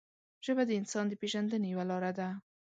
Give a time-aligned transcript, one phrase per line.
[0.45, 2.27] ژبه د انسان د پېژندنې یوه لاره ده